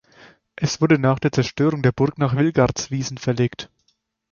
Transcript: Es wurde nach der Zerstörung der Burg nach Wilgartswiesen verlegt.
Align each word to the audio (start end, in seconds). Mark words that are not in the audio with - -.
Es 0.55 0.81
wurde 0.81 0.97
nach 0.97 1.19
der 1.19 1.31
Zerstörung 1.31 1.83
der 1.83 1.91
Burg 1.91 2.17
nach 2.17 2.35
Wilgartswiesen 2.35 3.19
verlegt. 3.19 3.69